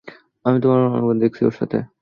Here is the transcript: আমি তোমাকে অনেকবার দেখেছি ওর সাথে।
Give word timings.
আমি 0.45 0.57
তোমাকে 0.61 0.83
অনেকবার 0.87 1.17
দেখেছি 1.19 1.43
ওর 1.45 1.55
সাথে। 1.59 1.77